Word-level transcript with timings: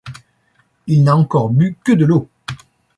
Il 0.87 1.03
n’a 1.03 1.15
encore 1.15 1.51
bu 1.51 1.77
que 1.85 1.91
de 1.91 2.05
l’eau. 2.05 2.27